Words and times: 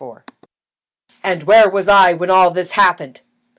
IV 0.01 0.23
"AND 1.23 1.43
WHERE 1.43 1.69
WAS 1.69 1.87
I 1.87 2.13
WHEN 2.13 2.31
ALL 2.31 2.49
THIS 2.49 2.71
HAPPENED?" 2.71 3.21